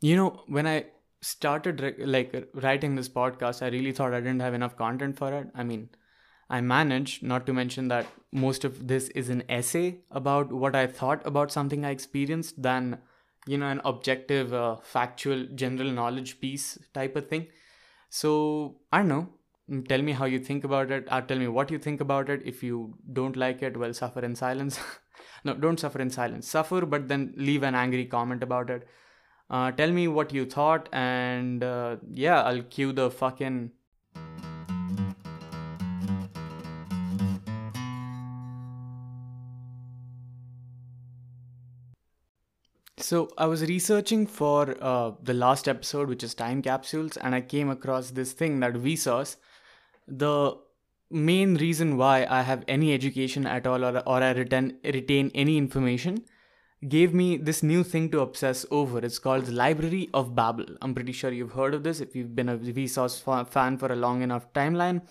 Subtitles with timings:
[0.00, 0.86] you know, when I
[1.20, 5.48] started like writing this podcast, I really thought I didn't have enough content for it.
[5.54, 5.88] I mean,
[6.50, 10.86] I managed, not to mention that most of this is an essay about what I
[10.86, 12.98] thought about something I experienced than,
[13.46, 17.48] you know, an objective, uh, factual, general knowledge piece type of thing.
[18.08, 19.28] So, I don't know.
[19.88, 22.40] Tell me how you think about it, or tell me what you think about it.
[22.46, 24.80] If you don't like it, well, suffer in silence.
[25.44, 26.48] no, don't suffer in silence.
[26.48, 28.88] Suffer, but then leave an angry comment about it.
[29.50, 33.70] Uh, tell me what you thought, and uh, yeah, I'll cue the fucking.
[42.98, 47.40] So I was researching for uh, the last episode, which is time capsules, and I
[47.40, 49.36] came across this thing that Vsauce,
[50.06, 50.58] the
[51.10, 55.56] main reason why I have any education at all or, or I retain, retain any
[55.56, 56.24] information
[56.86, 58.98] gave me this new thing to obsess over.
[58.98, 60.66] It's called the Library of Babel.
[60.80, 63.96] I'm pretty sure you've heard of this if you've been a Vsauce fan for a
[63.96, 65.02] long enough timeline.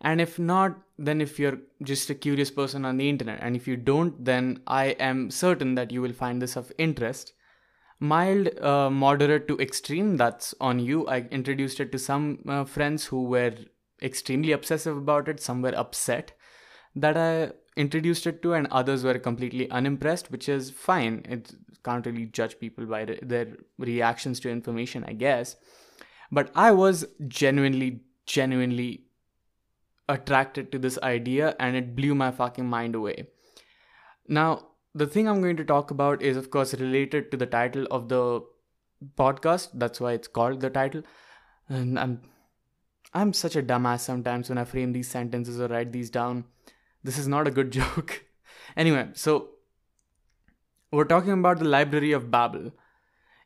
[0.00, 3.66] And if not, then if you're just a curious person on the internet, and if
[3.66, 7.32] you don't, then I am certain that you will find this of interest.
[7.98, 11.06] Mild, uh, moderate to extreme, that's on you.
[11.08, 13.54] I introduced it to some uh, friends who were
[14.02, 16.32] extremely obsessive about it, some were upset
[16.94, 21.24] that I introduced it to, and others were completely unimpressed, which is fine.
[21.28, 25.56] It can't really judge people by re- their reactions to information, I guess.
[26.32, 29.04] But I was genuinely, genuinely
[30.08, 33.28] attracted to this idea and it blew my fucking mind away.
[34.28, 37.86] Now, the thing I'm going to talk about is, of course, related to the title
[37.90, 38.42] of the
[39.16, 39.68] podcast.
[39.74, 41.02] That's why it's called the title.
[41.68, 42.22] And I'm
[43.14, 46.44] I'm such a dumbass sometimes when I frame these sentences or write these down.
[47.06, 48.24] This is not a good joke.
[48.76, 49.50] anyway, so
[50.90, 52.72] we're talking about the Library of Babel.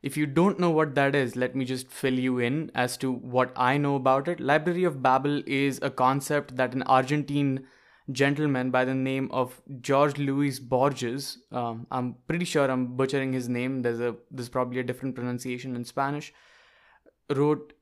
[0.03, 3.13] If you don't know what that is, let me just fill you in as to
[3.13, 4.41] what I know about it.
[4.41, 7.67] Library of Babel is a concept that an Argentine
[8.11, 13.49] gentleman by the name of George Luis Borges, um, I'm pretty sure I'm butchering his
[13.49, 13.83] name.
[13.83, 16.33] There's a there's probably a different pronunciation in Spanish.
[17.29, 17.75] Wrote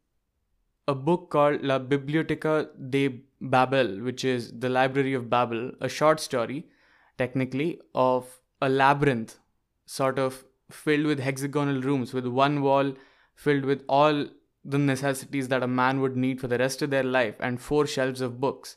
[0.88, 6.18] a book called La Biblioteca de Babel, which is the Library of Babel, a short
[6.18, 6.66] story,
[7.18, 9.38] technically, of a labyrinth
[9.84, 12.92] sort of filled with hexagonal rooms with one wall
[13.34, 14.26] filled with all
[14.64, 17.86] the necessities that a man would need for the rest of their life and four
[17.86, 18.76] shelves of books.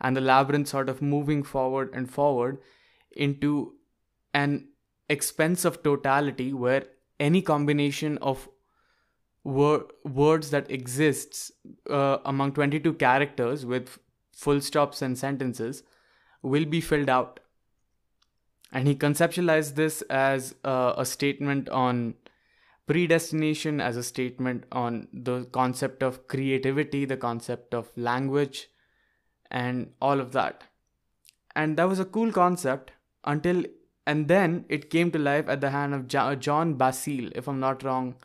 [0.00, 2.58] And the labyrinth sort of moving forward and forward
[3.12, 3.74] into
[4.32, 4.68] an
[5.08, 6.84] expense of totality where
[7.20, 8.48] any combination of
[9.56, 11.50] wor- words that exists
[11.90, 13.98] uh, among 22 characters with
[14.32, 15.82] full stops and sentences
[16.42, 17.40] will be filled out
[18.72, 22.14] and he conceptualized this as uh, a statement on
[22.86, 28.68] predestination, as a statement on the concept of creativity, the concept of language,
[29.50, 30.64] and all of that.
[31.56, 32.92] And that was a cool concept
[33.24, 33.64] until,
[34.06, 36.06] and then it came to life at the hand of
[36.40, 38.16] John Basile, if I'm not wrong.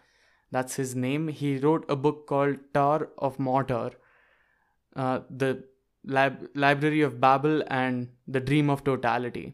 [0.55, 1.27] That's his name.
[1.41, 3.91] He wrote a book called Tar for Mortar,
[4.95, 5.51] uh, the
[6.03, 9.45] Lib- Library of Babel, and the Dream of Totality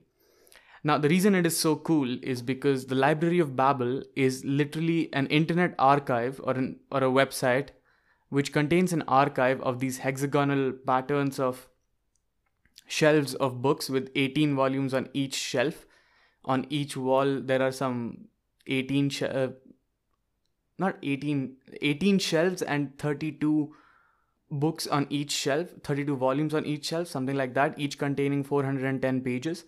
[0.84, 5.14] now, the reason it is so cool is because the Library of Babel is literally
[5.14, 7.70] an internet archive or, an, or a website
[8.30, 11.68] which contains an archive of these hexagonal patterns of
[12.88, 15.86] shelves of books with 18 volumes on each shelf.
[16.46, 18.30] On each wall, there are some
[18.68, 19.50] 18, sh- uh,
[20.80, 23.74] not 18, 18 shelves and 32
[24.52, 29.22] books on each shelf, 32 volumes on each shelf, something like that, each containing 410
[29.22, 29.66] pages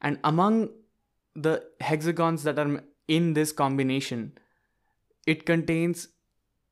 [0.00, 0.70] and among
[1.34, 4.32] the hexagons that are in this combination,
[5.26, 6.08] it contains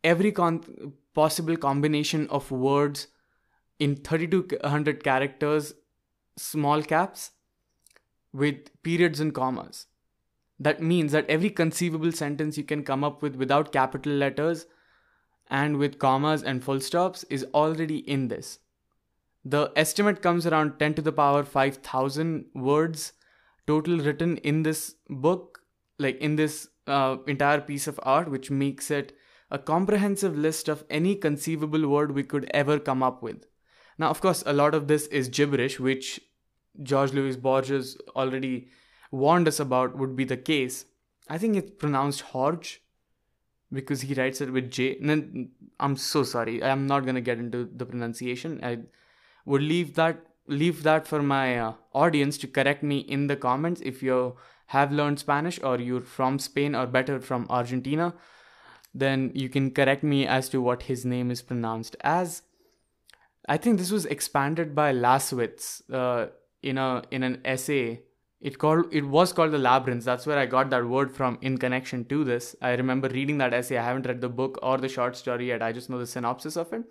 [0.02, 3.08] every con- possible combination of words
[3.78, 5.75] in 3200 characters,
[6.36, 7.32] small caps,
[8.32, 9.86] with periods and commas.
[10.59, 14.67] That means that every conceivable sentence you can come up with without capital letters
[15.50, 18.61] and with commas and full stops is already in this.
[19.44, 23.12] The estimate comes around 10 to the power 5000 words
[23.67, 25.61] total written in this book,
[25.99, 29.17] like in this uh, entire piece of art, which makes it
[29.50, 33.46] a comprehensive list of any conceivable word we could ever come up with.
[33.99, 36.20] Now, of course, a lot of this is gibberish, which
[36.82, 38.69] George Louis Borges already
[39.22, 40.84] warned us about would be the case.
[41.28, 42.82] I think it's pronounced Horge
[43.72, 44.99] because he writes it with J.
[44.99, 45.50] And
[45.81, 46.62] I'm so sorry.
[46.62, 48.61] I'm not to get into the pronunciation.
[48.62, 48.78] I
[49.44, 53.81] would leave that leave that for my uh, audience to correct me in the comments
[53.93, 54.37] if you
[54.72, 58.14] have learned Spanish or you're from Spain or better from Argentina.
[59.02, 62.43] then you can correct me as to what his name is pronounced as.
[63.49, 66.28] I think this was expanded by Laslowitz uh,
[66.62, 68.02] in a in an essay.
[68.44, 70.05] It called it was called the Labyrinth.
[70.05, 72.55] That's where I got that word from in connection to this.
[72.61, 73.79] I remember reading that essay.
[73.79, 75.62] I haven't read the book or the short story yet.
[75.62, 76.82] I just know the synopsis of it.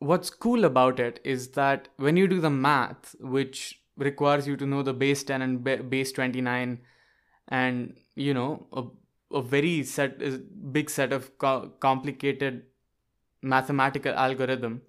[0.00, 4.66] What's cool about it is that when you do the math, which requires you to
[4.66, 6.80] know the base 10 and base 29
[7.48, 8.84] and you know a,
[9.36, 10.18] a very set
[10.72, 12.62] big set of co- complicated
[13.42, 14.82] mathematical algorithm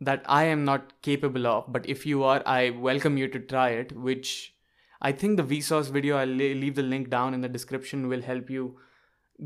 [0.00, 1.64] that I am not capable of.
[1.72, 4.54] But if you are, I welcome you to try it, which
[5.00, 8.50] I think the Vsauce video, I'll leave the link down in the description, will help
[8.50, 8.78] you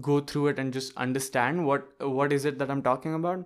[0.00, 3.44] go through it and just understand what what is it that I'm talking about.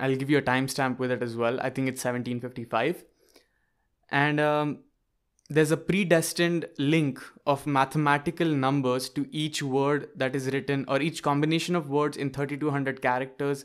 [0.00, 1.58] I'll give you a timestamp with it as well.
[1.60, 3.04] I think it's 1755.
[4.10, 4.78] And um,
[5.50, 11.22] there's a predestined link of mathematical numbers to each word that is written or each
[11.22, 13.64] combination of words in 3200 characters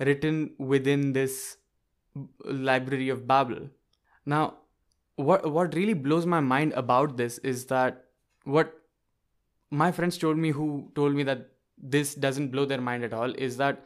[0.00, 1.56] written within this
[2.44, 3.68] library of Babel.
[4.26, 4.54] Now,
[5.16, 8.04] what what really blows my mind about this is that
[8.44, 8.74] what
[9.70, 13.32] my friends told me who told me that this doesn't blow their mind at all
[13.34, 13.84] is that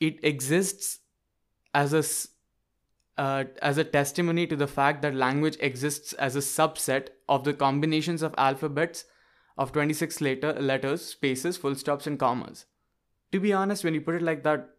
[0.00, 0.98] it exists
[1.74, 2.02] as a
[3.20, 7.52] uh, as a testimony to the fact that language exists as a subset of the
[7.52, 9.04] combinations of alphabets
[9.58, 12.64] of 26 later letters, spaces, full stops, and commas.
[13.32, 14.71] To be honest, when you put it like that,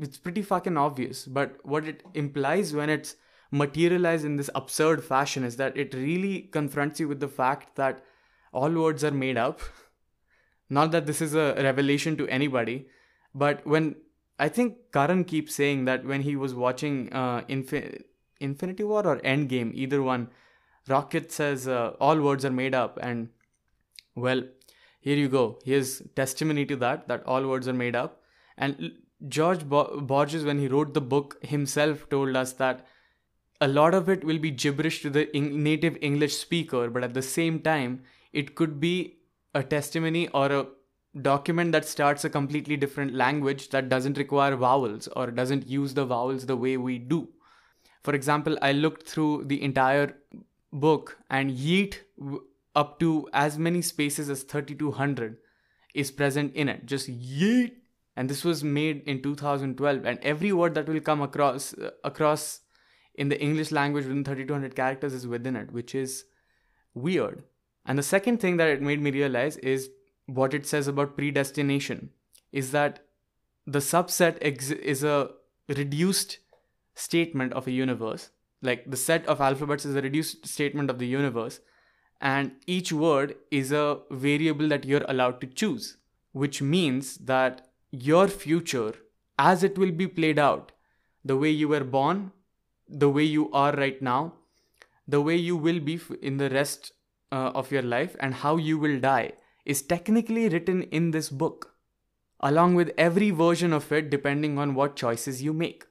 [0.00, 1.24] it's pretty fucking obvious.
[1.26, 3.16] But what it implies when it's
[3.50, 8.02] materialized in this absurd fashion is that it really confronts you with the fact that
[8.52, 9.60] all words are made up.
[10.68, 12.86] Not that this is a revelation to anybody,
[13.34, 13.96] but when
[14.38, 18.02] I think Karan keeps saying that when he was watching uh, Infi-
[18.38, 20.28] Infinity War or Endgame, either one,
[20.88, 23.28] Rocket says uh, all words are made up, and
[24.14, 24.42] well,
[25.00, 25.58] here you go.
[25.64, 28.22] Here's testimony to that that all words are made up.
[28.56, 28.92] And
[29.28, 32.86] George Borges, when he wrote the book himself, told us that
[33.60, 37.22] a lot of it will be gibberish to the native English speaker, but at the
[37.22, 38.02] same time,
[38.32, 39.18] it could be
[39.54, 40.66] a testimony or a
[41.20, 46.06] document that starts a completely different language that doesn't require vowels or doesn't use the
[46.06, 47.28] vowels the way we do.
[48.02, 50.16] For example, I looked through the entire
[50.72, 51.96] book and yeet
[52.74, 55.36] up to as many spaces as 3200
[55.94, 56.86] is present in it.
[56.86, 57.72] Just yeet
[58.20, 62.48] and this was made in 2012 and every word that will come across uh, across
[63.22, 66.24] in the english language within 3200 characters is within it which is
[66.94, 67.44] weird.
[67.86, 69.90] And the second thing that it made me realize is
[70.26, 72.10] what it says about predestination
[72.52, 73.04] is that
[73.66, 75.30] the subset ex- is a
[75.68, 76.38] reduced
[76.94, 78.30] statement of a universe.
[78.62, 81.60] Like the set of alphabets is a reduced statement of the universe.
[82.20, 85.96] And each word is a variable that you're allowed to choose
[86.32, 88.94] which means that your future
[89.38, 90.72] as it will be played out,
[91.24, 92.32] the way you were born,
[92.88, 94.34] the way you are right now,
[95.06, 96.92] the way you will be in the rest
[97.32, 99.32] uh, of your life, and how you will die
[99.64, 101.74] is technically written in this book,
[102.40, 105.84] along with every version of it depending on what choices you make.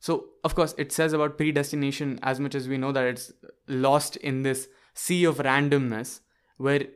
[0.00, 3.32] So, of course, it says about predestination as much as we know that it's
[3.66, 6.20] lost in this sea of randomness
[6.58, 6.86] where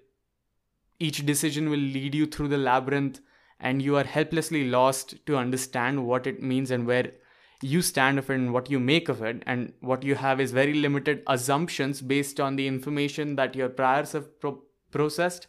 [0.99, 3.21] each decision will lead you through the labyrinth
[3.61, 7.13] and you are helplessly lost to understand what it means and where
[7.61, 9.43] you stand of it and what you make of it.
[9.47, 14.13] And what you have is very limited assumptions based on the information that your priors
[14.13, 15.49] have pro- processed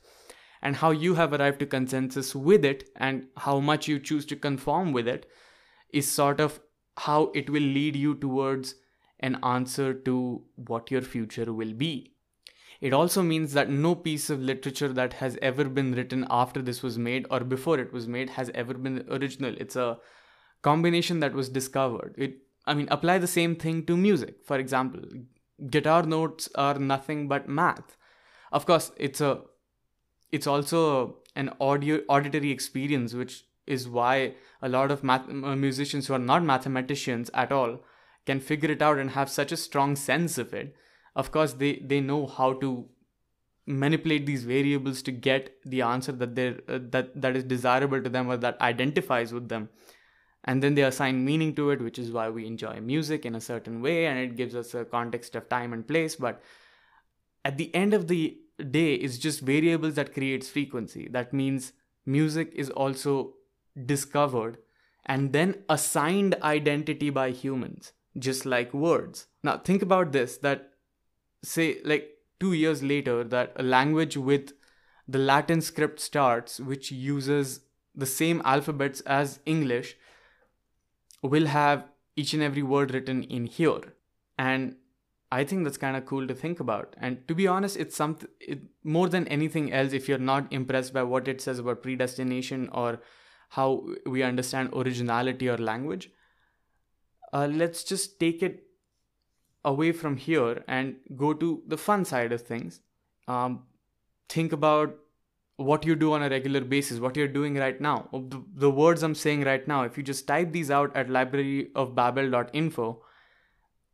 [0.61, 4.35] and how you have arrived to consensus with it and how much you choose to
[4.35, 5.29] conform with it
[5.93, 6.59] is sort of
[6.97, 8.75] how it will lead you towards
[9.19, 12.13] an answer to what your future will be
[12.81, 16.81] it also means that no piece of literature that has ever been written after this
[16.81, 19.53] was made or before it was made has ever been original.
[19.57, 19.97] It's a
[20.61, 22.15] combination that was discovered.
[22.17, 24.45] It, I mean, apply the same thing to music.
[24.45, 25.01] For example,
[25.69, 27.97] guitar notes are nothing but math.
[28.51, 29.41] Of course, it's a,
[30.31, 36.07] it's also an audio auditory experience, which is why a lot of math, uh, musicians
[36.07, 37.79] who are not mathematicians at all
[38.25, 40.75] can figure it out and have such a strong sense of it
[41.15, 42.87] of course they they know how to
[43.69, 48.09] manipulate these variables to get the answer that they uh, that that is desirable to
[48.09, 49.69] them or that identifies with them.
[50.45, 53.41] And then they assign meaning to it which is why we enjoy music in a
[53.41, 56.15] certain way and it gives us a context of time and place.
[56.15, 56.41] But
[57.45, 58.37] at the end of the
[58.71, 61.07] day it's just variables that creates frequency.
[61.07, 61.73] That means
[62.05, 63.35] music is also
[63.85, 64.57] discovered
[65.05, 69.27] and then assigned identity by humans just like words.
[69.43, 70.71] Now think about this that
[71.43, 74.53] say like two years later that a language with
[75.07, 77.61] the Latin script starts, which uses
[77.95, 79.95] the same alphabets as English,
[81.23, 83.81] will have each and every word written in here.
[84.37, 84.75] And
[85.31, 86.95] I think that's kind of cool to think about.
[86.97, 89.93] And to be honest, it's something it, more than anything else.
[89.93, 93.01] If you're not impressed by what it says about predestination or
[93.49, 96.09] how we understand originality or language,
[97.33, 98.63] uh, let's just take it
[99.65, 102.81] away from here and go to the fun side of things.
[103.27, 103.63] Um,
[104.27, 104.95] think about
[105.57, 108.07] what you do on a regular basis, what you're doing right now.
[108.13, 113.03] The, the words I'm saying right now, if you just type these out at libraryofbabel.info,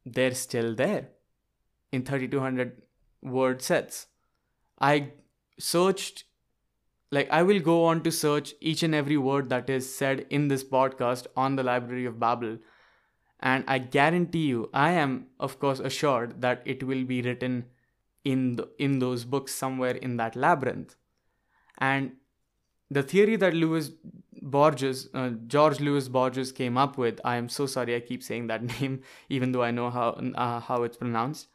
[0.05, 1.09] they're still there
[1.91, 2.83] in 3200
[3.23, 4.07] word sets.
[4.79, 5.13] I
[5.59, 6.25] searched,
[7.11, 10.47] like, I will go on to search each and every word that is said in
[10.49, 12.59] this podcast on the Library of Babel.
[13.39, 17.65] And I guarantee you, I am, of course, assured that it will be written
[18.23, 20.95] in, the, in those books somewhere in that labyrinth.
[21.77, 22.13] And
[22.89, 23.91] the theory that Louis
[24.41, 28.47] Borges, uh, George Louis Borges came up with, I am so sorry I keep saying
[28.47, 31.47] that name, even though I know how, uh, how it's pronounced.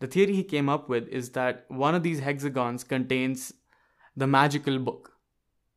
[0.00, 3.52] The theory he came up with is that one of these hexagons contains
[4.16, 5.12] the magical book,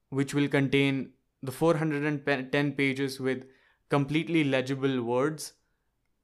[0.10, 3.46] which will contain the 410 pages with
[3.92, 5.54] completely legible words,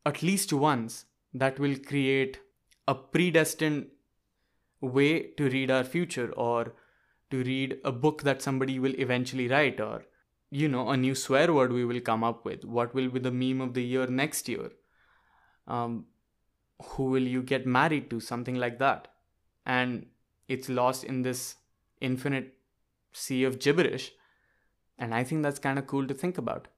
[0.06, 2.40] at least once, that will create
[2.88, 3.88] a predestined
[4.80, 5.10] way
[5.40, 6.74] to read our future or
[7.30, 10.06] to read a book that somebody will eventually write or
[10.50, 12.64] you know a new swear word we will come up with.
[12.64, 14.70] What will be the meme of the year next year?
[15.68, 16.06] Um,
[16.92, 18.22] who will you get married to?
[18.22, 19.10] Something like that.
[19.66, 20.06] And
[20.48, 21.56] it's lost in this
[22.00, 22.54] infinite
[23.12, 24.12] sea of gibberish.
[24.98, 26.70] And i think that's kind of cool to think about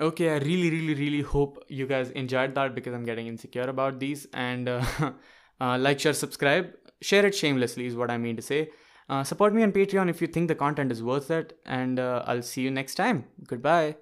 [0.00, 3.98] okay i really really really hope you guys enjoyed that because i'm getting insecure about
[3.98, 4.26] these.
[4.32, 4.84] And uh,
[5.60, 6.72] uh, like share subscribe.
[7.00, 8.70] Share it shamelessly is what i mean to say.
[9.08, 11.58] Uh, support me on patreon if you think the content is worth it.
[11.66, 13.24] And uh, i'll see you next time.
[13.46, 13.96] Goodbye